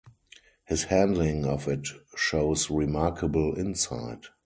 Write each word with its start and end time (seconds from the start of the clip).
His 0.65 0.85
handling 0.85 1.45
of 1.45 1.67
it 1.67 1.89
shows 2.15 2.71
remarkable 2.71 3.53
insight. 3.55 4.23